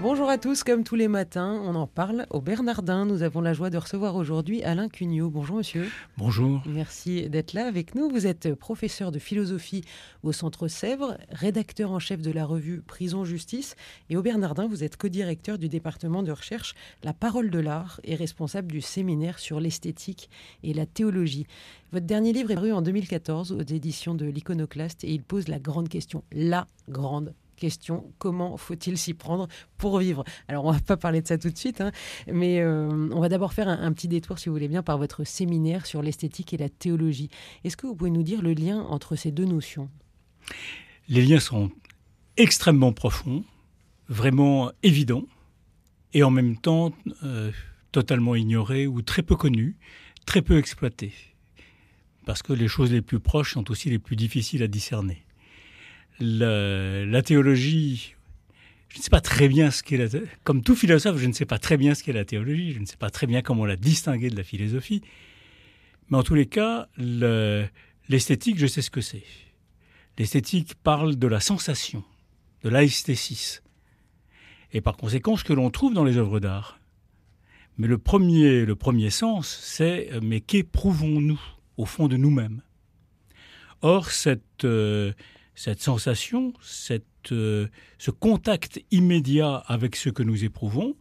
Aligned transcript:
Bonjour 0.00 0.28
à 0.28 0.38
tous, 0.38 0.64
comme 0.64 0.82
tous 0.82 0.96
les 0.96 1.06
matins, 1.06 1.62
on 1.64 1.76
en 1.76 1.86
parle 1.86 2.26
au 2.30 2.40
Bernardin. 2.40 3.06
Nous 3.06 3.22
avons 3.22 3.40
la 3.40 3.54
joie 3.54 3.70
de 3.70 3.78
recevoir 3.78 4.16
aujourd'hui 4.16 4.60
Alain 4.64 4.88
Cugnot. 4.88 5.30
Bonjour 5.30 5.56
monsieur. 5.56 5.88
Bonjour. 6.18 6.60
Merci 6.66 7.30
d'être 7.30 7.52
là 7.52 7.66
avec 7.66 7.94
nous. 7.94 8.10
Vous 8.10 8.26
êtes 8.26 8.54
professeur 8.54 9.12
de 9.12 9.20
philosophie 9.20 9.84
au 10.24 10.32
Centre 10.32 10.66
Sèvres, 10.66 11.16
rédacteur 11.30 11.92
en 11.92 12.00
chef 12.00 12.20
de 12.22 12.32
la 12.32 12.44
revue 12.44 12.82
Prison 12.82 13.24
Justice 13.24 13.76
et 14.10 14.16
au 14.16 14.22
Bernardin, 14.22 14.66
vous 14.66 14.82
êtes 14.82 14.96
co-directeur 14.96 15.58
du 15.58 15.68
département 15.68 16.24
de 16.24 16.32
recherche 16.32 16.74
La 17.04 17.12
Parole 17.12 17.50
de 17.50 17.60
l'Art 17.60 18.00
et 18.02 18.16
responsable 18.16 18.72
du 18.72 18.80
séminaire 18.80 19.38
sur 19.38 19.60
l'esthétique 19.60 20.28
et 20.64 20.74
la 20.74 20.86
théologie. 20.86 21.46
Votre 21.92 22.06
dernier 22.06 22.32
livre 22.32 22.50
est 22.50 22.56
paru 22.56 22.72
en 22.72 22.82
2014 22.82 23.52
aux 23.52 23.62
éditions 23.62 24.16
de 24.16 24.26
l'Iconoclaste 24.26 25.04
et 25.04 25.12
il 25.12 25.22
pose 25.22 25.46
la 25.46 25.60
grande 25.60 25.88
question, 25.88 26.24
la 26.32 26.66
grande 26.88 27.32
question 27.54 28.12
comment 28.18 28.56
faut-il 28.56 28.98
s'y 28.98 29.14
prendre 29.14 29.48
pour 29.76 29.98
vivre? 29.98 30.24
Alors, 30.48 30.64
on 30.64 30.72
va 30.72 30.80
pas 30.80 30.96
parler 30.96 31.22
de 31.22 31.26
ça 31.26 31.38
tout 31.38 31.50
de 31.50 31.56
suite, 31.56 31.80
hein, 31.80 31.92
mais 32.26 32.60
euh, 32.60 32.88
on 33.12 33.20
va 33.20 33.28
d'abord 33.28 33.52
faire 33.52 33.68
un, 33.68 33.92
petit 33.92 34.08
détour, 34.08 34.38
si 34.38 34.48
vous 34.48 34.54
voulez 34.54 34.68
bien, 34.68 34.82
par 34.82 34.98
votre 34.98 35.24
séminaire 35.24 35.86
sur 35.86 36.02
l'esthétique 36.02 36.52
et 36.52 36.56
la 36.56 36.68
théologie. 36.68 37.30
Est-ce 37.64 37.76
que 37.76 37.86
vous 37.86 37.94
pouvez 37.94 38.10
nous 38.10 38.22
dire 38.22 38.42
le 38.42 38.52
lien 38.52 38.80
entre 38.82 39.16
ces 39.16 39.32
deux 39.32 39.44
notions? 39.44 39.88
Les 41.08 41.22
liens 41.22 41.40
sont 41.40 41.70
extrêmement 42.36 42.92
profonds, 42.92 43.44
vraiment 44.08 44.72
évidents, 44.82 45.24
et 46.12 46.22
en 46.22 46.30
même 46.30 46.56
temps 46.56 46.92
euh, 47.22 47.50
totalement 47.92 48.34
ignorés 48.34 48.86
ou 48.86 49.02
très 49.02 49.22
peu 49.22 49.36
connus, 49.36 49.76
très 50.26 50.42
peu 50.42 50.58
exploités. 50.58 51.12
Parce 52.24 52.42
que 52.42 52.52
les 52.52 52.68
choses 52.68 52.92
les 52.92 53.02
plus 53.02 53.20
proches 53.20 53.52
sont 53.54 53.70
aussi 53.70 53.90
les 53.90 53.98
plus 53.98 54.16
difficiles 54.16 54.62
à 54.62 54.66
discerner 54.66 55.23
la, 56.20 57.22
théologie, 57.22 58.14
je 58.88 58.98
ne 58.98 59.02
sais 59.02 59.10
pas 59.10 59.20
très 59.20 59.48
bien 59.48 59.70
ce 59.70 59.82
qu'est 59.82 59.96
la 59.96 60.06
Comme 60.44 60.62
tout 60.62 60.76
philosophe, 60.76 61.18
je 61.18 61.26
ne 61.26 61.32
sais 61.32 61.46
pas 61.46 61.58
très 61.58 61.76
bien 61.76 61.94
ce 61.94 62.02
qu'est 62.02 62.12
la 62.12 62.24
théologie, 62.24 62.72
je 62.72 62.80
ne 62.80 62.86
sais 62.86 62.96
pas 62.96 63.10
très 63.10 63.26
bien 63.26 63.42
comment 63.42 63.66
la 63.66 63.76
distinguer 63.76 64.30
de 64.30 64.36
la 64.36 64.44
philosophie. 64.44 65.02
Mais 66.08 66.18
en 66.18 66.22
tous 66.22 66.34
les 66.34 66.46
cas, 66.46 66.88
l'esthétique, 68.08 68.58
je 68.58 68.66
sais 68.66 68.82
ce 68.82 68.90
que 68.90 69.00
c'est. 69.00 69.24
L'esthétique 70.18 70.74
parle 70.76 71.16
de 71.16 71.26
la 71.26 71.40
sensation, 71.40 72.04
de 72.62 72.68
l'aesthésis. 72.68 73.62
Et 74.72 74.80
par 74.80 74.96
conséquent, 74.96 75.36
ce 75.36 75.44
que 75.44 75.52
l'on 75.52 75.70
trouve 75.70 75.94
dans 75.94 76.04
les 76.04 76.16
œuvres 76.16 76.40
d'art. 76.40 76.78
Mais 77.78 77.88
le 77.88 77.98
premier, 77.98 78.64
le 78.64 78.76
premier 78.76 79.10
sens, 79.10 79.58
c'est 79.62 80.10
mais 80.22 80.40
qu'éprouvons-nous 80.40 81.40
au 81.76 81.86
fond 81.86 82.06
de 82.06 82.16
nous-mêmes? 82.16 82.62
Or, 83.82 84.10
cette, 84.10 84.64
euh, 84.64 85.12
cette 85.54 85.80
sensation, 85.80 86.52
euh, 87.32 87.68
ce 87.98 88.10
contact 88.10 88.82
immédiat 88.90 89.56
avec 89.66 89.96
ce 89.96 90.08
que 90.10 90.22
nous 90.22 90.44
éprouvons, 90.44 90.96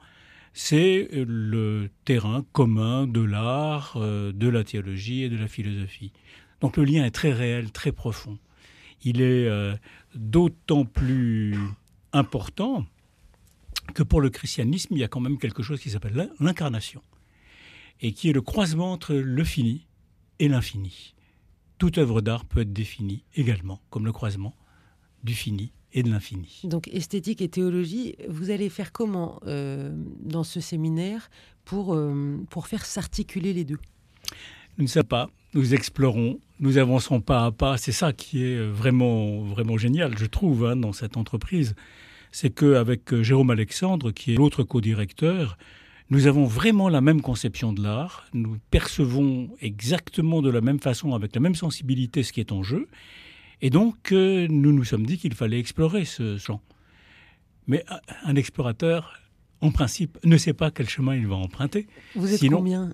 c'est 0.54 1.10
le 1.12 1.90
terrain 2.06 2.46
commun 2.52 3.08
de 3.08 3.22
l'art, 3.22 3.94
euh, 3.96 4.32
de 4.32 4.48
la 4.48 4.64
théologie 4.64 5.24
et 5.24 5.30
de 5.30 5.38
la 5.38 5.48
philosophie. 5.48 6.14
Donc 6.62 6.78
le 6.78 6.84
lien 6.84 7.04
est 7.04 7.12
très 7.12 7.34
réel, 7.34 7.72
très 7.72 7.92
profond. 7.92 8.38
Il 9.04 9.22
est 9.22 9.48
euh, 9.48 9.76
d'autant 10.16 10.86
plus 10.86 11.58
important 12.14 12.86
que 13.96 14.04
pour 14.04 14.22
le 14.22 14.30
christianisme, 14.30 14.94
il 14.96 15.00
y 15.00 15.04
a 15.04 15.08
quand 15.08 15.20
même 15.20 15.40
quelque 15.40 15.64
chose 15.64 15.82
qui 15.82 15.90
s'appelle 15.90 16.30
l'incarnation, 16.40 17.02
et 18.02 18.14
qui 18.14 18.30
est 18.30 18.34
le 18.34 18.42
croisement 18.42 18.92
entre 18.92 19.14
le 19.14 19.44
fini 19.44 19.88
et 20.40 20.48
l'infini 20.48 21.16
toute 21.78 21.98
œuvre 21.98 22.22
d'art 22.22 22.46
peut 22.46 22.62
être 22.62 22.74
définie 22.74 23.24
également 23.36 23.82
comme 23.90 24.06
le 24.06 24.12
croisement 24.12 24.54
du 25.24 25.34
fini 25.34 25.72
et 25.94 26.04
de 26.04 26.10
l'infini. 26.10 26.62
Donc 26.64 26.88
esthétique 26.88 27.42
et 27.42 27.50
théologie, 27.50 28.16
vous 28.28 28.50
allez 28.50 28.70
faire 28.70 28.92
comment 28.92 29.40
euh, 29.46 29.92
dans 30.20 30.44
ce 30.44 30.60
séminaire 30.60 31.30
pour, 31.66 31.94
euh, 31.94 32.38
pour 32.50 32.68
faire 32.68 32.86
s'articuler 32.86 33.54
les 33.54 33.64
deux? 33.64 33.80
Nous 34.78 34.86
ne 34.86 34.90
savons 34.90 35.08
pas, 35.08 35.30
nous 35.54 35.74
explorons, 35.74 36.40
nous 36.60 36.78
avançons 36.78 37.22
pas 37.22 37.46
à 37.46 37.52
pas. 37.52 37.78
C'est 37.78 37.92
ça 37.92 38.12
qui 38.12 38.44
est 38.44 38.66
vraiment, 38.66 39.44
vraiment 39.44 39.78
génial, 39.78 40.18
je 40.18 40.26
trouve, 40.26 40.66
hein, 40.66 40.76
dans 40.76 40.94
cette 40.94 41.16
entreprise. 41.16 41.76
C'est 42.32 42.50
qu'avec 42.50 43.14
euh, 43.14 43.22
Jérôme 43.22 43.52
Alexandre, 43.52 44.12
qui 44.12 44.34
est 44.34 44.38
l'autre 44.38 44.64
co-directeur, 44.64 45.58
nous 46.14 46.28
avons 46.28 46.46
vraiment 46.46 46.90
la 46.90 47.02
même 47.02 47.22
conception 47.22 47.74
de 47.74 47.82
l'art, 47.82 48.28
nous 48.34 48.58
percevons 48.70 49.50
exactement 49.62 50.44
de 50.44 50.52
la 50.52 50.62
même 50.62 50.80
façon, 50.80 51.16
avec 51.16 51.34
la 51.34 51.42
même 51.42 51.56
sensibilité 51.56 52.22
ce 52.22 52.32
qui 52.32 52.40
est 52.40 52.52
en 52.52 52.62
jeu, 52.62 52.88
et 53.62 53.72
donc 53.72 54.12
euh, 54.12 54.48
nous 54.48 54.72
nous 54.72 54.84
sommes 54.84 55.08
dit 55.08 55.18
qu'il 55.18 55.34
fallait 55.34 55.58
explorer 55.58 56.06
ce 56.06 56.38
champ. 56.38 56.62
Mais 57.66 57.84
un 58.26 58.36
explorateur, 58.36 59.20
en 59.62 59.72
principe, 59.72 60.20
ne 60.24 60.38
sait 60.38 60.54
pas 60.54 60.70
quel 60.70 60.88
chemin 60.88 61.16
il 61.16 61.26
va 61.26 61.36
emprunter. 61.36 61.88
Vous 62.16 62.32
êtes 62.32 62.48
combien? 62.48 62.94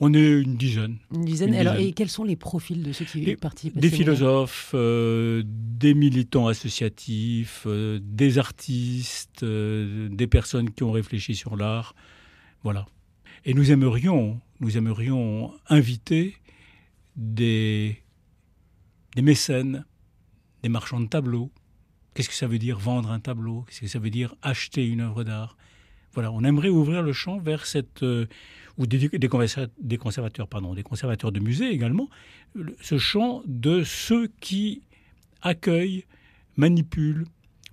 on 0.00 0.12
est 0.12 0.26
une 0.26 0.56
dizaine. 0.56 0.96
Une 1.14 1.24
dizaine. 1.24 1.54
Alors, 1.54 1.76
et 1.76 1.92
quels 1.92 2.08
sont 2.08 2.24
les 2.24 2.34
profils 2.34 2.82
de 2.82 2.92
ceux 2.92 3.04
qui 3.04 3.36
participent 3.36 3.78
Des 3.78 3.90
philosophes, 3.90 4.72
euh, 4.74 5.44
des 5.46 5.94
militants 5.94 6.48
associatifs, 6.48 7.62
euh, 7.66 8.00
des 8.02 8.38
artistes, 8.38 9.44
des 9.44 10.26
personnes 10.26 10.70
qui 10.70 10.82
ont 10.82 10.92
réfléchi 10.92 11.36
sur 11.36 11.56
l'art, 11.56 11.94
voilà. 12.66 12.84
Et 13.44 13.54
nous 13.54 13.70
aimerions, 13.70 14.40
nous 14.58 14.76
aimerions 14.76 15.54
inviter 15.68 16.34
des, 17.14 18.02
des 19.14 19.22
mécènes, 19.22 19.84
des 20.64 20.68
marchands 20.68 20.98
de 20.98 21.06
tableaux. 21.06 21.52
Qu'est-ce 22.12 22.28
que 22.28 22.34
ça 22.34 22.48
veut 22.48 22.58
dire 22.58 22.76
vendre 22.76 23.12
un 23.12 23.20
tableau? 23.20 23.62
Qu'est-ce 23.68 23.82
que 23.82 23.86
ça 23.86 24.00
veut 24.00 24.10
dire 24.10 24.34
acheter 24.42 24.84
une 24.84 25.00
œuvre 25.00 25.22
d'art? 25.22 25.56
Voilà, 26.12 26.32
on 26.32 26.42
aimerait 26.42 26.68
ouvrir 26.68 27.02
le 27.02 27.12
champ 27.12 27.38
vers 27.38 27.66
cette 27.66 28.02
euh, 28.02 28.26
ou 28.78 28.88
des, 28.88 29.28
conservateurs, 29.28 30.48
pardon, 30.48 30.74
des 30.74 30.82
conservateurs 30.82 31.30
de 31.30 31.38
musées 31.38 31.70
également, 31.70 32.08
ce 32.80 32.98
champ 32.98 33.42
de 33.46 33.84
ceux 33.84 34.26
qui 34.40 34.82
accueillent, 35.40 36.04
manipulent, 36.56 37.26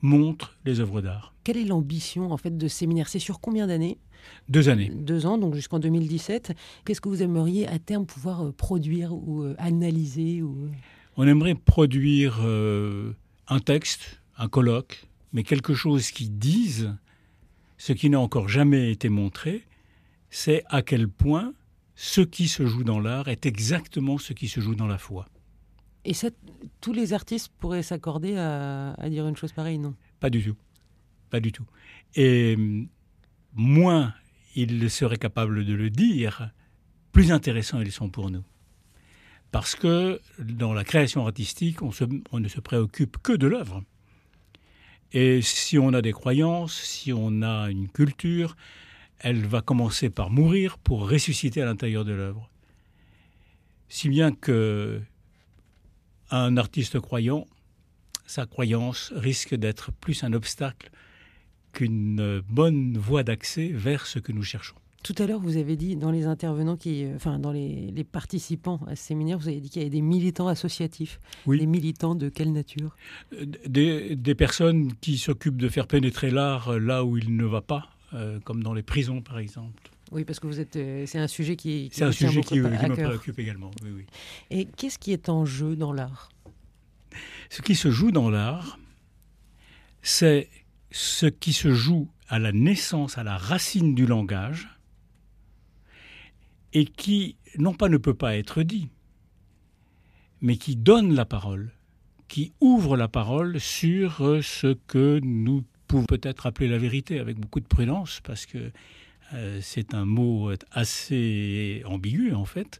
montrent 0.03 0.55
les 0.65 0.81
œuvres 0.81 1.01
d'art. 1.01 1.33
Quelle 1.43 1.57
est 1.57 1.65
l'ambition 1.65 2.31
en 2.31 2.37
fait 2.37 2.55
de 2.55 2.67
séminaire? 2.67 3.09
C'est 3.09 3.17
sur 3.17 3.39
combien 3.39 3.65
d'années? 3.65 3.97
Deux 4.50 4.69
années. 4.69 4.91
Deux 4.94 5.25
ans, 5.25 5.38
donc 5.38 5.56
jusqu'en 5.56 5.79
2017. 5.79 6.53
Qu'est-ce 6.85 7.01
que 7.01 7.09
vous 7.09 7.23
aimeriez 7.23 7.67
à 7.67 7.79
terme 7.79 8.06
pouvoir 8.06 8.45
euh, 8.45 8.51
produire 8.51 9.13
ou 9.13 9.44
euh, 9.44 9.56
analyser 9.57 10.41
ou... 10.41 10.66
Euh? 10.66 10.69
On 11.16 11.28
aimerait 11.28 11.53
produire 11.53 12.41
un 12.41 13.59
texte, 13.59 14.23
un 14.35 14.47
colloque, 14.47 15.06
mais 15.31 15.44
quelque 15.44 15.75
chose 15.75 16.09
qui 16.09 16.28
dise 16.28 16.95
ce 17.78 17.94
qui 17.94 18.09
n'a 18.09 18.19
encore 18.19 18.50
jamais 18.50 18.91
été 18.91 19.09
montré, 19.09 19.63
c'est 20.31 20.63
à 20.69 20.81
quel 20.81 21.07
point 21.07 21.53
ce 21.95 22.22
qui 22.22 22.47
se 22.47 22.66
joue 22.66 22.84
dans 22.84 23.00
l'art 23.00 23.28
est 23.28 23.45
exactement 23.45 24.17
ce 24.17 24.34
qui 24.34 24.47
se 24.47 24.59
joue 24.59 24.73
dans 24.73 24.88
la 24.88 24.97
foi. 24.97 25.28
Et 26.05 26.13
ça, 26.13 26.29
tous 26.81 26.94
les 26.94 27.13
artistes 27.13 27.51
pourraient 27.59 27.84
s'accorder 27.84 28.35
à, 28.35 28.94
à, 28.94 29.09
dire 29.09 29.28
une 29.28 29.38
chose 29.38 29.51
pareille, 29.53 29.78
non? 29.78 29.94
Pas 30.19 30.29
du 30.29 30.44
tout. 30.44 30.55
Pas 31.29 31.40
du 31.40 31.51
tout. 31.51 31.66
Et 32.16 32.57
moins 33.56 34.14
ils 34.56 34.90
seraient 34.90 35.18
capables 35.18 35.66
de 35.66 35.74
le 35.74 35.90
dire, 35.90 36.52
plus 37.12 37.31
intéressants 37.31 37.81
ils 37.81 37.91
sont 37.91 38.09
pour 38.09 38.30
nous. 38.30 38.44
Parce 39.52 39.75
que 39.75 40.19
dans 40.40 40.74
la 40.74 40.84
création 40.84 41.25
artistique, 41.25 41.81
on, 41.84 42.40
ne 42.40 42.47
se 42.47 42.59
préoccupe 42.59 43.18
que 43.22 43.34
de 43.34 43.46
l'œuvre. 43.46 43.84
Et 45.12 45.44
si 45.44 45.78
on 45.78 45.94
a 45.94 46.02
des 46.02 46.12
croyances, 46.12 46.74
si 46.74 47.14
on 47.14 47.44
a 47.44 47.69
une 47.69 47.88
culture, 47.88 48.56
elle 49.19 49.46
va 49.46 49.62
commencer 49.62 50.09
par 50.09 50.31
mourir 50.31 50.80
pour 50.80 51.08
ressusciter 51.08 51.61
à 51.61 51.66
l'intérieur 51.66 52.03
de 52.03 52.14
l'œuvre. 52.14 52.49
Si 53.90 54.09
bien 54.09 54.32
que 54.32 54.99
un 56.32 56.58
artiste 56.58 56.99
croyant, 56.99 57.46
sa 58.26 58.47
croyance 58.47 59.14
risque 59.16 59.53
d'être 59.53 59.91
plus 59.91 60.23
un 60.23 60.34
obstacle 60.34 60.90
qu'une 61.73 62.41
bonne 62.49 62.97
voie 62.97 63.23
d'accès 63.23 63.67
vers 63.67 64.05
ce 64.05 64.20
que 64.20 64.31
nous 64.31 64.43
cherchons. 64.43 64.75
Tout 65.03 65.16
à 65.17 65.28
l'heure, 65.28 65.41
vous 65.41 65.58
avez 65.58 65.75
dit 65.75 65.97
dans 65.97 66.11
les 66.11 66.25
intervenants 66.25 66.78
qui, 66.78 67.03
euh, 67.03 67.17
enfin 67.17 67.37
dans 67.37 67.52
les, 67.52 68.05
participants 68.09 68.79
à 68.87 68.96
ce 68.96 69.03
séminaire, 69.03 69.37
vous 69.37 69.49
avez 69.49 69.59
dit 69.59 69.70
qu'il 69.70 69.81
y 69.81 69.85
avait 69.85 69.91
des 69.91 70.02
militants 70.02 70.47
associatifs. 70.47 71.20
Oui. 71.46 71.59
Des 71.59 71.66
militants 71.66 72.16
de 72.16 72.29
quelle 72.29 72.53
nature? 72.53 72.96
Euh, 73.34 73.46
des, 73.67 74.35
personnes 74.35 74.93
qui 75.02 75.17
s'occupent 75.17 75.58
de 75.58 75.67
faire 75.67 75.87
pénétrer 75.87 76.31
l'art 76.31 76.79
là 76.79 77.03
où 77.03 77.17
il 77.17 77.35
ne 77.35 77.43
va 77.43 77.61
pas, 77.61 77.90
euh, 78.14 78.40
comme 78.46 78.64
dans 78.64 78.73
les 78.73 78.81
prisons 78.81 79.22
par 79.22 79.40
exemple. 79.40 79.90
Oui, 80.11 80.23
parce 80.23 80.40
que 80.40 80.47
vous 80.47 80.59
êtes, 80.59 80.78
c'est 81.05 81.17
un 81.17 81.28
sujet 81.28 81.58
qui, 81.58 81.90
c'est 81.91 82.05
un 82.05 82.11
sujet 82.11 82.41
qui, 82.41 82.59
me 82.59 82.93
préoccupe 82.93 83.40
également. 83.40 83.72
Oui, 83.84 83.90
oui. 83.93 84.05
Et 84.52 84.66
qu'est-ce 84.66 84.99
qui 84.99 85.11
est 85.11 85.28
en 85.28 85.43
jeu 85.43 85.75
dans 85.75 85.91
l'art? 85.91 86.29
Ce 87.49 87.61
qui 87.61 87.75
se 87.75 87.91
joue 87.91 88.11
dans 88.11 88.29
l'art, 88.29 88.79
c'est 90.02 90.49
ce 90.93 91.25
qui 91.25 91.53
se 91.53 91.73
joue 91.73 92.07
à 92.28 92.37
la 92.37 92.51
naissance, 92.51 93.17
à 93.17 93.23
la 93.23 93.35
racine 93.35 93.95
du 93.95 94.05
langage, 94.05 94.69
et 96.72 96.85
qui, 96.85 97.35
non 97.57 97.73
pas 97.73 97.90
ne 97.90 97.97
peut 97.97 98.13
pas 98.13 98.37
être 98.37 98.61
dit, 98.61 98.90
mais 100.40 100.55
qui 100.55 100.75
donne 100.75 101.16
la 101.16 101.25
parole, 101.25 101.72
qui 102.28 102.53
ouvre 102.61 102.95
la 102.95 103.07
parole 103.07 103.59
sur 103.59 104.17
ce 104.43 104.75
que 104.85 105.19
nous 105.23 105.63
pouvons 105.87 106.05
peut-être 106.05 106.45
appeler 106.45 106.69
la 106.69 106.78
vérité 106.78 107.19
avec 107.19 107.39
beaucoup 107.39 107.59
de 107.59 107.67
prudence, 107.67 108.22
parce 108.23 108.46
que 108.46 108.72
euh, 109.34 109.59
c'est 109.63 109.96
un 109.96 110.05
mot 110.05 110.51
assez 110.72 111.81
ambigu 111.87 112.34
en 112.34 112.46
fait, 112.46 112.79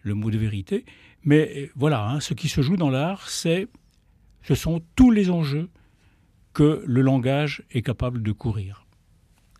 le 0.00 0.14
mot 0.14 0.30
de 0.30 0.38
vérité. 0.38 0.86
Mais 1.24 1.52
euh, 1.56 1.70
voilà, 1.76 2.08
hein, 2.08 2.20
ce 2.20 2.32
qui 2.32 2.48
se 2.48 2.62
joue 2.62 2.78
dans 2.78 2.90
l'art, 2.90 3.28
c'est, 3.28 3.68
ce 4.40 4.54
sont 4.54 4.80
tous 4.96 5.10
les 5.10 5.28
enjeux 5.28 5.68
que 6.52 6.82
le 6.86 7.00
langage 7.00 7.62
est 7.70 7.82
capable 7.82 8.22
de 8.22 8.32
courir. 8.32 8.86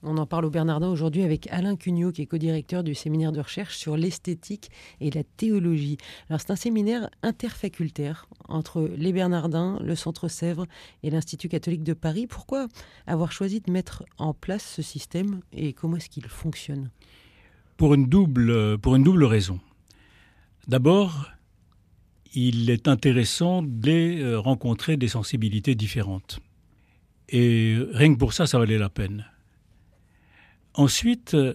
On 0.02 0.16
en 0.16 0.24
parle 0.24 0.46
au 0.46 0.50
Bernardin 0.50 0.88
aujourd'hui 0.88 1.22
avec 1.22 1.46
Alain 1.50 1.76
Cugnot, 1.76 2.12
qui 2.12 2.22
est 2.22 2.26
co-directeur 2.26 2.82
du 2.82 2.94
séminaire 2.94 3.32
de 3.32 3.40
recherche 3.40 3.76
sur 3.76 3.98
l'esthétique 3.98 4.70
et 5.00 5.10
la 5.10 5.24
théologie. 5.24 5.98
Alors, 6.30 6.40
c'est 6.40 6.50
un 6.50 6.56
séminaire 6.56 7.10
interfacultaire 7.22 8.26
entre 8.48 8.88
les 8.96 9.12
Bernardins, 9.12 9.78
le 9.82 9.94
Centre 9.94 10.28
Sèvres 10.28 10.66
et 11.02 11.10
l'Institut 11.10 11.50
catholique 11.50 11.82
de 11.82 11.92
Paris. 11.92 12.26
Pourquoi 12.26 12.66
avoir 13.06 13.30
choisi 13.30 13.60
de 13.60 13.70
mettre 13.70 14.04
en 14.16 14.32
place 14.32 14.64
ce 14.64 14.80
système 14.80 15.40
et 15.52 15.74
comment 15.74 15.98
est-ce 15.98 16.08
qu'il 16.08 16.26
fonctionne? 16.26 16.90
Pour 17.76 17.92
une, 17.92 18.06
double, 18.06 18.78
pour 18.78 18.96
une 18.96 19.02
double 19.02 19.24
raison. 19.24 19.60
D'abord, 20.66 21.30
il 22.34 22.70
est 22.70 22.88
intéressant 22.88 23.62
de 23.62 24.22
euh, 24.22 24.40
rencontrer 24.40 24.96
des 24.96 25.08
sensibilités 25.08 25.74
différentes. 25.74 26.40
Et 27.30 27.78
rien 27.92 28.12
que 28.12 28.18
pour 28.18 28.32
ça, 28.32 28.46
ça 28.46 28.58
valait 28.58 28.78
la 28.78 28.88
peine. 28.88 29.26
Ensuite, 30.74 31.34
euh, 31.34 31.54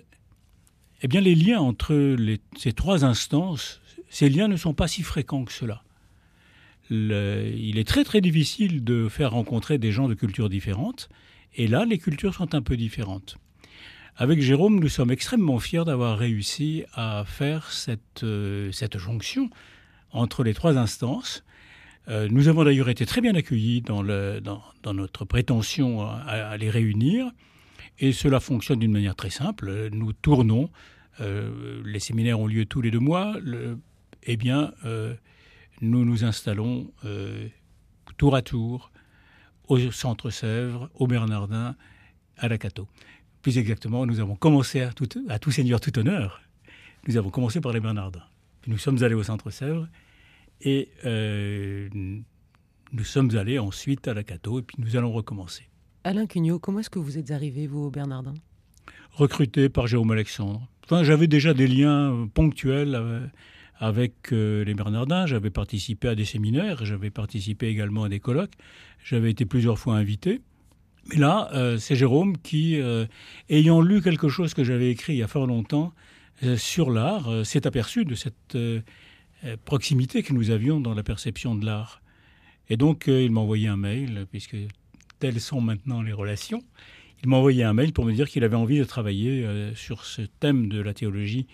eh 1.01 1.07
bien, 1.07 1.21
les 1.21 1.35
liens 1.35 1.59
entre 1.59 2.15
ces 2.57 2.73
trois 2.73 3.03
instances, 3.05 3.81
ces 4.09 4.29
liens 4.29 4.47
ne 4.47 4.57
sont 4.57 4.73
pas 4.73 4.87
si 4.87 5.03
fréquents 5.03 5.45
que 5.45 5.51
cela. 5.51 5.83
il 6.89 7.77
est 7.77 7.87
très 7.87 8.03
très 8.03 8.21
difficile 8.21 8.83
de 8.83 9.09
faire 9.09 9.31
rencontrer 9.31 9.77
des 9.77 9.91
gens 9.91 10.07
de 10.07 10.13
cultures 10.13 10.49
différentes, 10.49 11.09
et 11.55 11.67
là, 11.67 11.85
les 11.85 11.97
cultures 11.97 12.33
sont 12.33 12.53
un 12.53 12.61
peu 12.61 12.77
différentes. 12.77 13.37
Avec 14.17 14.41
Jérôme, 14.41 14.79
nous 14.79 14.87
sommes 14.89 15.11
extrêmement 15.11 15.59
fiers 15.59 15.83
d'avoir 15.85 16.17
réussi 16.17 16.85
à 16.93 17.25
faire 17.25 17.71
cette, 17.71 18.23
euh, 18.23 18.71
cette 18.71 18.97
jonction 18.97 19.49
entre 20.11 20.43
les 20.43 20.53
trois 20.53 20.77
instances. 20.77 21.43
Euh, 22.07 22.27
nous 22.29 22.47
avons 22.47 22.63
d'ailleurs 22.63 22.89
été 22.89 23.05
très 23.05 23.21
bien 23.21 23.33
accueillis 23.35 23.81
dans, 23.81 24.03
notre 24.93 25.25
prétention 25.25 26.01
à, 26.01 26.55
les 26.57 26.69
réunir. 26.69 27.31
Et 27.99 28.11
cela 28.11 28.39
fonctionne 28.39 28.79
d'une 28.79 28.91
manière 28.91 29.15
très 29.15 29.29
simple. 29.29 29.89
Nous 29.91 30.13
tournons, 30.13 30.69
euh, 31.21 31.81
les 31.85 31.99
séminaires 31.99 32.39
ont 32.39 32.47
lieu 32.47 32.65
tous 32.65 32.81
les 32.81 32.91
deux 32.91 32.99
mois, 32.99 33.35
eh 34.23 34.37
bien, 34.37 34.73
euh, 34.85 35.13
nous 35.81 36.03
nous 36.05 36.23
installons 36.23 36.91
tour 38.17 38.35
à 38.35 38.41
tour 38.41 38.91
au 39.67 39.91
Centre 39.91 40.29
Sèvres, 40.29 40.89
au 40.93 41.07
Bernardin, 41.07 41.75
à 42.37 42.47
la 42.47 42.57
Cato. 42.57 42.87
Plus 43.41 43.57
exactement, 43.57 44.05
nous 44.05 44.19
avons 44.19 44.35
commencé 44.35 44.81
à 44.81 44.91
tout, 44.91 45.07
à 45.29 45.39
tout 45.39 45.51
seigneur, 45.51 45.79
tout 45.79 45.97
honneur. 45.97 46.41
Nous 47.07 47.17
avons 47.17 47.29
commencé 47.29 47.61
par 47.61 47.71
les 47.71 47.79
Bernardins. 47.79 48.23
Nous 48.67 48.77
sommes 48.77 49.03
allés 49.03 49.15
au 49.15 49.23
Centre 49.23 49.51
Sèvres 49.51 49.87
et 50.61 50.89
nous 52.91 53.03
sommes 53.03 53.35
allés 53.35 53.59
ensuite 53.59 54.07
à 54.07 54.13
la 54.13 54.23
Cato 54.23 54.59
et 54.59 54.61
puis 54.61 54.77
nous 54.79 54.95
allons 54.95 55.11
recommencer. 55.11 55.69
Alain 56.03 56.27
Cugnot, 56.27 56.59
comment 56.59 56.79
est-ce 56.79 56.89
que 56.89 56.99
vous 56.99 57.17
êtes 57.17 57.31
arrivé, 57.31 57.67
vous, 57.67 57.85
au 57.85 57.89
Bernardin? 57.89 58.35
Recruté 59.11 59.69
par 59.69 59.87
Jérôme 59.87 60.11
Alexandre. 60.11 60.67
Enfin, 60.83 61.03
j'avais 61.03 61.27
déjà 61.27 61.53
des 61.53 61.67
liens 61.67 62.13
euh, 62.13 62.25
ponctuels 62.31 62.95
euh, 62.95 63.25
avec 63.79 64.31
euh, 64.31 64.63
les 64.63 64.75
Bernardins. 64.75 65.25
J'avais 65.25 65.49
participé 65.49 66.09
à 66.09 66.15
des 66.15 66.25
séminaires, 66.25 66.85
j'avais 66.85 67.09
participé 67.09 67.67
également 67.67 68.03
à 68.03 68.09
des 68.09 68.19
colloques. 68.19 68.53
J'avais 69.03 69.31
été 69.31 69.45
plusieurs 69.45 69.79
fois 69.79 69.95
invité. 69.95 70.41
Mais 71.09 71.17
là, 71.17 71.51
c'est 71.77 71.95
Jérôme 71.95 72.35
qui, 72.35 72.79
ayant 73.47 73.79
lu 73.79 74.01
quelque 74.01 74.27
chose 74.27 74.55
que 74.55 74.63
j'avais 74.63 74.89
écrit 74.89 75.13
il 75.13 75.17
y 75.17 75.21
a 75.21 75.27
fort 75.27 75.45
longtemps 75.45 75.93
sur 76.57 76.89
l'art, 76.89 77.45
s'est 77.45 77.67
aperçu 77.67 78.05
de 78.05 78.15
cette 78.15 78.57
proximité 79.63 80.23
que 80.23 80.33
nous 80.33 80.49
avions 80.49 80.79
dans 80.79 80.93
la 80.93 81.03
perception 81.03 81.55
de 81.55 81.65
l'art. 81.65 82.01
Et 82.69 82.77
donc, 82.77 83.05
il 83.07 83.31
m'a 83.31 83.41
envoyé 83.41 83.67
un 83.67 83.77
mail, 83.77 84.25
puisque 84.31 84.57
telles 85.19 85.39
sont 85.39 85.61
maintenant 85.61 86.01
les 86.01 86.13
relations, 86.13 86.63
il 87.23 87.29
m'a 87.29 87.37
envoyé 87.37 87.63
un 87.63 87.73
mail 87.73 87.93
pour 87.93 88.05
me 88.05 88.13
dire 88.13 88.29
qu'il 88.29 88.43
avait 88.43 88.55
envie 88.55 88.79
de 88.79 88.83
travailler 88.83 89.45
euh, 89.45 89.73
sur 89.75 90.05
ce 90.05 90.21
thème 90.21 90.69
de 90.69 90.79
la 90.79 90.93
théologie 90.93 91.47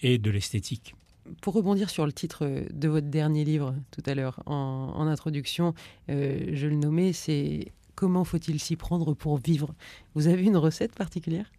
et 0.00 0.18
de 0.18 0.30
l'esthétique. 0.30 0.94
Pour 1.42 1.54
rebondir 1.54 1.90
sur 1.90 2.06
le 2.06 2.12
titre 2.12 2.48
de 2.70 2.88
votre 2.88 3.08
dernier 3.08 3.44
livre 3.44 3.74
tout 3.90 4.02
à 4.06 4.14
l'heure 4.14 4.42
en, 4.46 5.06
introduction, 5.06 5.74
euh, 6.08 6.50
je 6.52 6.66
le 6.66 6.76
nommais, 6.76 7.12
c'est 7.12 7.72
Comment 7.98 8.22
faut-il 8.22 8.60
s'y 8.60 8.76
prendre 8.76 9.12
pour 9.12 9.38
vivre? 9.38 9.74
Vous 10.14 10.28
avez 10.28 10.44
une 10.44 10.56
recette 10.56 10.94
particulière? 10.94 11.50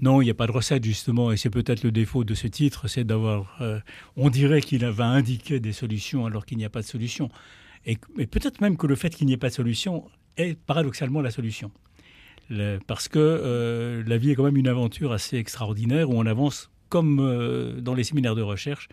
Non, 0.00 0.20
il 0.20 0.26
n'y 0.26 0.30
a 0.30 0.34
pas 0.34 0.46
de 0.46 0.52
recette 0.52 0.84
justement, 0.84 1.32
et 1.32 1.36
c'est 1.36 1.50
peut-être 1.50 1.82
le 1.82 1.92
défaut 1.92 2.24
de 2.24 2.34
ce 2.34 2.46
titre, 2.46 2.88
c'est 2.88 3.04
d'avoir. 3.04 3.56
Euh, 3.60 3.80
on 4.16 4.30
dirait 4.30 4.60
qu'il 4.60 4.84
va 4.84 5.06
indiquer 5.06 5.60
des 5.60 5.72
solutions 5.72 6.26
alors 6.26 6.46
qu'il 6.46 6.58
n'y 6.58 6.64
a 6.64 6.70
pas 6.70 6.80
de 6.80 6.86
solution. 6.86 7.28
Et, 7.86 7.96
peut-être 7.96 8.60
même 8.60 8.76
que 8.76 8.86
le 8.86 8.96
fait 8.96 9.10
qu'il 9.10 9.26
n'y 9.26 9.34
ait 9.34 9.38
pas 9.38 9.50
de 9.50 9.54
solution 9.54 10.08
est 10.36 10.58
paradoxalement 10.58 11.20
la 11.20 11.30
solution. 11.30 11.70
parce 12.86 13.08
que 13.08 13.18
euh, 13.18 14.02
la 14.06 14.18
vie 14.18 14.30
est 14.30 14.34
quand 14.34 14.44
même 14.44 14.56
une 14.56 14.68
aventure 14.68 15.12
assez 15.12 15.36
extraordinaire 15.36 16.10
où 16.10 16.14
on 16.14 16.26
avance 16.26 16.70
comme 16.88 17.20
euh, 17.20 17.80
dans 17.80 17.94
les 17.94 18.04
séminaires 18.04 18.34
de 18.34 18.42
recherche. 18.42 18.88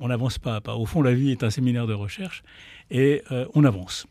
On 0.00 0.08
n'avance 0.08 0.38
pas 0.38 0.56
à 0.56 0.60
pas. 0.60 0.74
Au 0.76 0.84
fond, 0.84 1.00
la 1.00 1.14
vie 1.14 1.30
est 1.30 1.42
un 1.42 1.48
séminaire 1.48 1.86
de 1.86 1.94
recherche 1.94 2.42
et 2.90 3.22
on 3.54 3.64
avance. 3.64 4.06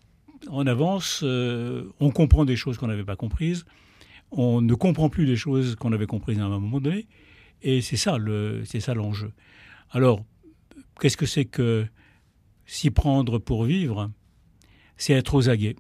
On 0.49 0.65
avance, 0.65 1.23
on 1.23 2.09
comprend 2.11 2.45
des 2.45 2.55
choses 2.55 2.79
qu'on 2.79 2.87
n'avait 2.87 3.03
pas 3.03 3.15
comprises, 3.15 3.63
on 4.31 4.61
ne 4.61 4.73
comprend 4.73 5.09
plus 5.09 5.25
des 5.25 5.35
choses 5.35 5.75
qu'on 5.75 5.91
avait 5.93 6.07
comprises 6.07 6.39
à 6.39 6.45
un 6.45 6.49
moment 6.49 6.79
donné, 6.79 7.07
et 7.61 7.81
c'est 7.81 7.97
ça 7.97 8.17
le, 8.17 8.63
c'est 8.65 8.79
ça 8.79 8.93
l'enjeu. 8.93 9.31
Alors, 9.91 10.23
qu'est-ce 10.99 11.17
que 11.17 11.25
c'est 11.25 11.45
que 11.45 11.85
s'y 12.65 12.89
prendre 12.89 13.39
pour 13.39 13.63
vivre? 13.63 14.11
C'est 14.97 15.13
être 15.13 15.35
aux 15.35 15.49
aguets 15.49 15.75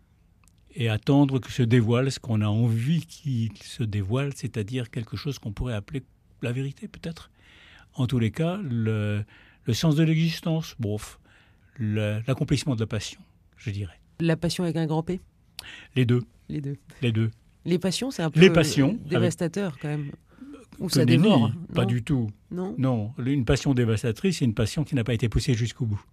et 0.75 0.89
attendre 0.89 1.39
que 1.39 1.51
se 1.51 1.63
dévoile 1.63 2.11
ce 2.11 2.19
qu'on 2.19 2.41
a 2.41 2.47
envie 2.47 3.05
qu'il 3.05 3.51
se 3.63 3.83
dévoile, 3.83 4.33
c'est-à-dire 4.35 4.89
quelque 4.89 5.15
chose 5.15 5.39
qu'on 5.39 5.53
pourrait 5.53 5.73
appeler 5.73 6.03
la 6.41 6.51
vérité 6.51 6.87
peut-être? 6.87 7.31
En 7.93 8.07
tous 8.07 8.19
les 8.19 8.31
cas, 8.31 8.59
le, 8.61 9.23
sens 9.71 9.95
de 9.95 10.03
l'existence, 10.03 10.75
bref, 10.79 11.19
l'accomplissement 11.79 12.75
de 12.75 12.81
la 12.81 12.87
passion, 12.87 13.21
je 13.57 13.69
dirais. 13.69 13.99
La 14.19 14.35
passion 14.35 14.63
avec 14.63 14.75
un 14.75 14.85
grand 14.85 15.01
P? 15.01 15.21
Les 15.95 16.05
deux. 16.05 16.23
Les 16.49 16.61
deux. 16.61 16.77
Les 17.01 17.11
deux. 17.11 17.31
Les 17.65 17.79
passions, 17.79 18.11
c'est 18.11 18.23
un 18.23 18.29
peu 18.29 18.39
Les 18.39 18.49
passions, 18.49 18.97
dévastateur 19.09 19.77
quand 19.79 19.87
même. 19.87 20.11
Ou 20.79 20.89
ça 20.89 21.05
dévore 21.05 21.51
Pas 21.73 21.85
du 21.85 22.03
tout. 22.03 22.29
Non. 22.51 22.75
Non. 22.77 23.13
Une 23.25 23.45
passion 23.45 23.73
dévastatrice, 23.73 24.39
c'est 24.39 24.45
une 24.45 24.53
passion 24.53 24.83
qui 24.83 24.95
n'a 24.95 25.03
pas 25.03 25.13
été 25.13 25.29
poussée 25.29 25.53
jusqu'au 25.53 25.85
bout. 25.85 26.03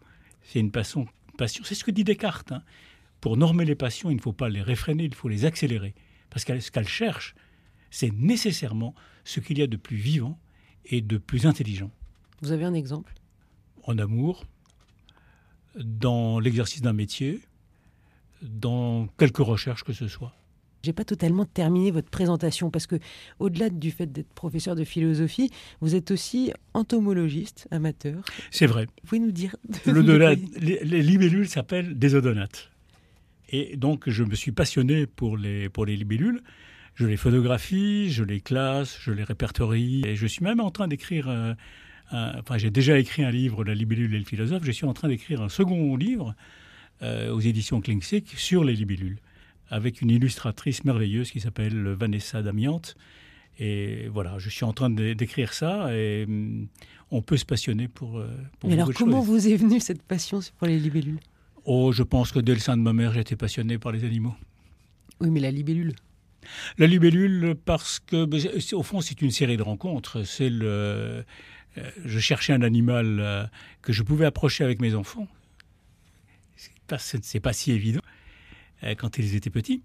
C'est 0.43 0.61
une 0.61 0.71
passion, 0.71 1.07
passion 1.37 1.63
c'est 1.65 1.75
ce 1.75 1.85
que 1.85 1.91
dit 1.91 2.05
Descartes. 2.05 2.53
Hein 2.53 2.63
pour 3.23 3.37
normer 3.37 3.65
les 3.65 3.77
passions, 3.77 4.11
il 4.11 4.17
ne 4.17 4.21
faut 4.21 4.33
pas 4.33 4.49
les 4.49 4.61
réfréner, 4.61 5.05
il 5.05 5.15
faut 5.15 5.29
les 5.29 5.45
accélérer. 5.45 5.95
Parce 6.29 6.45
que 6.45 6.59
ce 6.59 6.73
qu'elles 6.73 6.89
cherchent, 6.89 7.37
c'est 7.91 8.13
nécessairement 8.13 8.97
ce 9.25 9.39
qu'il 9.39 9.59
y 9.59 9.63
a 9.63 9.69
de 9.69 9.77
plus 9.77 9.97
vivant 9.97 10.39
et 10.87 11.01
de 11.01 11.19
plus 11.19 11.47
intelligent. 11.47 11.93
Vous 12.43 12.51
avez 12.51 12.65
un 12.65 12.75
exemple? 12.75 13.15
En 13.85 13.97
amour, 13.99 14.45
dans 15.77 16.41
l'exercice 16.41 16.83
d'un 16.83 16.93
métier, 16.93 17.41
dans 18.43 19.07
quelque 19.19 19.43
recherche 19.43 19.85
que 19.85 19.93
ce 19.93 20.09
soit. 20.09 20.35
J'ai 20.83 20.93
pas 20.93 21.05
totalement 21.05 21.45
terminé 21.45 21.91
votre 21.91 22.11
présentation 22.11 22.71
parce 22.71 22.87
que, 22.87 22.97
au-delà 23.39 23.71
du 23.71 23.91
fait 23.91 24.07
d'être 24.07 24.33
professeur 24.35 24.75
de 24.75 24.85
philosophie, 24.85 25.51
vous 25.81 25.95
êtes 25.95 26.11
aussi 26.11 26.53
entomologiste 26.75 27.69
amateur. 27.71 28.25
C'est 28.51 28.67
vrai. 28.67 28.87
Vous 29.03 29.09
pouvez 29.09 29.21
nous 29.21 29.33
dire 29.33 29.57
Le 29.87 30.01
les, 30.61 30.85
les 30.85 31.03
libellules 31.03 31.49
s'appellent 31.49 31.99
des 31.99 32.15
odonates. 32.15 32.71
Et 33.51 33.77
donc, 33.77 34.09
je 34.09 34.25
me 34.25 34.35
suis 34.35 34.53
passionné 34.53 35.07
pour 35.07 35.37
les, 35.37 35.69
pour 35.69 35.87
les 35.87 35.97
libellules. 35.97 36.41
Je 36.95 37.07
les 37.07 37.17
photographie, 37.17 38.11
je 38.11 38.25
les 38.25 38.41
classe, 38.41 38.99
je 39.01 39.13
les 39.13 39.25
répertorie. 39.25 40.03
Et 40.07 40.17
je 40.17 40.27
suis 40.27 40.43
même 40.43 40.61
en 40.61 40.71
train 40.71 40.89
d'écrire. 40.89 41.55
enfin, 42.11 42.59
j'ai 42.59 42.71
déjà 42.71 42.99
écrit 42.99 43.25
un 43.25 43.31
livre, 43.31 43.65
La 43.65 43.75
libellule 43.75 44.15
et 44.15 44.19
le 44.19 44.25
philosophe. 44.25 44.65
Je 44.65 44.73
suis 44.73 44.87
en 44.87 44.95
train 44.95 45.09
d'écrire 45.09 45.43
un 45.43 45.49
second 45.49 45.97
livre 45.97 46.35
euh, 47.03 47.33
aux 47.33 47.41
éditions 47.41 47.81
Klingsik 47.81 48.29
sur 48.37 48.63
les 48.63 48.75
libellules, 48.75 49.19
avec 49.73 50.03
une 50.03 50.11
illustratrice 50.11 50.85
merveilleuse 50.85 51.31
qui 51.31 51.41
s'appelle 51.41 51.89
Vanessa 51.99 52.43
Damiante. 52.43 52.95
Et 53.59 54.07
voilà, 54.09 54.39
je 54.39 54.51
suis 54.51 54.65
en 54.65 54.75
train 54.75 54.91
d'écrire 54.91 55.55
ça 55.55 55.97
et 55.97 56.25
hum, 56.29 56.69
on 57.11 57.23
peut 57.23 57.39
se 57.39 57.47
passionner 57.47 57.89
pour. 57.89 58.19
Euh, 58.19 58.29
pour 58.61 58.69
Mais 58.69 58.75
alors, 58.75 58.93
comment 58.95 59.21
vous 59.21 59.49
est 59.49 59.57
venue 59.57 59.81
cette 59.81 60.03
passion 60.03 60.41
pour 60.59 60.67
les 60.67 60.79
libellules? 60.79 61.21
Oh, 61.65 61.91
je 61.91 62.03
pense 62.03 62.33
que 62.33 62.39
dès 62.39 62.53
le 62.53 62.61
sein 62.61 62.77
de 62.77 62.83
ma 62.83 62.93
mère, 62.93 63.15
j'étais 63.15 63.37
passionné 63.37 63.79
par 63.79 63.93
les 63.93 64.05
animaux. 64.05 64.35
Oui, 65.21 65.31
mais 65.31 65.41
la 65.41 65.51
libellule 65.51 65.95
La 66.77 66.87
libellule, 66.87 67.55
parce 67.65 67.99
que, 67.99 68.75
au 68.75 68.83
fond, 68.83 69.01
c'est 69.01 69.23
une 69.23 69.31
série 69.31 69.57
de 69.57 69.63
rencontres. 69.63 70.23
C'est 70.25 70.51
le, 70.51 71.25
euh, 71.79 71.91
je 72.05 72.19
cherchais 72.19 72.53
un 72.53 72.63
animal 72.63 73.21
euh, 73.21 73.45
que 73.81 73.93
je 73.93 74.03
pouvais 74.03 74.27
approcher 74.27 74.65
avec 74.65 74.83
mes 74.83 74.95
enfants. 74.95 75.29
C'est 76.99 77.41
pas 77.41 77.55
si 77.55 77.73
évident 77.73 78.02
quand 78.99 79.19
ils 79.19 79.35
étaient 79.35 79.51
petits. 79.51 79.83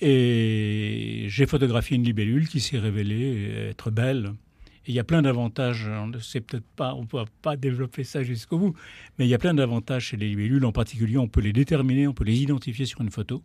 Et 0.00 1.24
j'ai 1.28 1.46
photographié 1.46 1.96
une 1.96 2.04
libellule 2.04 2.48
qui 2.48 2.60
s'est 2.60 2.78
révélée 2.78 3.68
être 3.70 3.90
belle. 3.90 4.32
Et 4.84 4.90
il 4.90 4.94
y 4.94 4.98
a 4.98 5.04
plein 5.04 5.22
d'avantages. 5.22 5.88
On 5.88 6.08
ne 6.08 6.18
sait 6.18 6.40
peut-être 6.40 6.66
pas, 6.76 6.94
on 6.94 7.02
ne 7.02 7.06
peut 7.06 7.24
pas 7.42 7.56
développer 7.56 8.04
ça 8.04 8.22
jusqu'au 8.22 8.58
bout, 8.58 8.74
mais 9.18 9.26
il 9.26 9.28
y 9.28 9.34
a 9.34 9.38
plein 9.38 9.54
d'avantages 9.54 10.06
chez 10.06 10.16
les 10.16 10.28
libellules. 10.28 10.64
En 10.64 10.72
particulier, 10.72 11.16
on 11.16 11.28
peut 11.28 11.40
les 11.40 11.52
déterminer, 11.52 12.06
on 12.06 12.12
peut 12.12 12.24
les 12.24 12.40
identifier 12.42 12.86
sur 12.86 13.00
une 13.00 13.10
photo. 13.10 13.42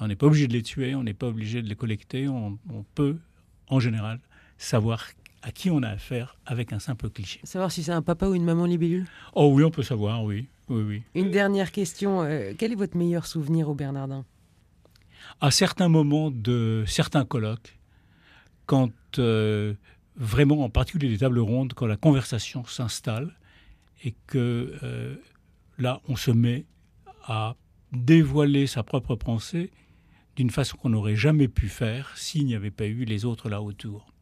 On 0.00 0.08
n'est 0.08 0.16
pas 0.16 0.26
obligé 0.26 0.46
de 0.48 0.52
les 0.52 0.62
tuer, 0.62 0.94
on 0.94 1.02
n'est 1.02 1.14
pas 1.14 1.28
obligé 1.28 1.62
de 1.62 1.68
les 1.68 1.76
collecter. 1.76 2.28
On 2.28 2.58
peut, 2.94 3.16
en 3.68 3.80
général, 3.80 4.20
savoir 4.58 5.06
à 5.42 5.52
qui 5.52 5.70
on 5.70 5.82
a 5.82 5.88
affaire 5.88 6.36
avec 6.46 6.72
un 6.72 6.78
simple 6.78 7.08
cliché. 7.10 7.40
Savoir 7.44 7.70
si 7.70 7.82
c'est 7.82 7.92
un 7.92 8.02
papa 8.02 8.26
ou 8.26 8.34
une 8.34 8.44
maman 8.44 8.64
libellule 8.66 9.06
Oh 9.34 9.50
oui, 9.52 9.64
on 9.64 9.70
peut 9.70 9.82
savoir, 9.82 10.24
oui. 10.24 10.48
oui, 10.68 10.82
oui. 10.82 11.02
Une 11.14 11.30
dernière 11.30 11.72
question. 11.72 12.22
Euh, 12.22 12.52
quel 12.58 12.72
est 12.72 12.76
votre 12.76 12.96
meilleur 12.96 13.26
souvenir 13.26 13.68
au 13.68 13.74
Bernardin? 13.74 14.24
À 15.40 15.50
certains 15.50 15.88
moments 15.88 16.30
de 16.30 16.84
certains 16.86 17.24
colloques, 17.24 17.78
quand 18.66 18.92
euh, 19.18 19.74
vraiment, 20.16 20.62
en 20.64 20.70
particulier 20.70 21.08
des 21.08 21.18
tables 21.18 21.38
rondes, 21.38 21.72
quand 21.74 21.86
la 21.86 21.96
conversation 21.96 22.64
s'installe 22.64 23.34
et 24.04 24.14
que 24.26 24.74
euh, 24.82 25.14
là, 25.78 26.00
on 26.08 26.16
se 26.16 26.30
met 26.30 26.64
à 27.24 27.56
dévoiler 27.92 28.66
sa 28.66 28.82
propre 28.82 29.14
pensée 29.14 29.70
d'une 30.36 30.50
façon 30.50 30.76
qu'on 30.76 30.90
n'aurait 30.90 31.16
jamais 31.16 31.48
pu 31.48 31.68
faire 31.68 32.16
s'il 32.16 32.46
n'y 32.46 32.54
avait 32.54 32.70
pas 32.70 32.86
eu 32.86 33.04
les 33.04 33.24
autres 33.24 33.48
là 33.48 33.62
autour. 33.62 34.12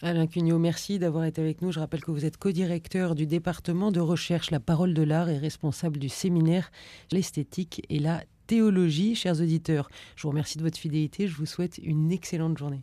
Alain 0.00 0.28
Cugnot, 0.28 0.60
merci 0.60 1.00
d'avoir 1.00 1.24
été 1.24 1.40
avec 1.40 1.60
nous. 1.60 1.72
Je 1.72 1.80
rappelle 1.80 2.04
que 2.04 2.12
vous 2.12 2.24
êtes 2.24 2.36
co-directeur 2.36 3.16
du 3.16 3.26
département 3.26 3.90
de 3.90 3.98
recherche 3.98 4.52
La 4.52 4.60
Parole 4.60 4.94
de 4.94 5.02
l'Art 5.02 5.28
et 5.28 5.38
responsable 5.38 5.98
du 5.98 6.08
séminaire 6.08 6.70
L'esthétique 7.10 7.84
et 7.88 7.98
la 7.98 8.22
théologie. 8.46 9.16
Chers 9.16 9.40
auditeurs, 9.40 9.90
je 10.14 10.22
vous 10.22 10.28
remercie 10.28 10.56
de 10.56 10.62
votre 10.62 10.78
fidélité. 10.78 11.26
Je 11.26 11.34
vous 11.34 11.46
souhaite 11.46 11.78
une 11.78 12.12
excellente 12.12 12.56
journée. 12.56 12.80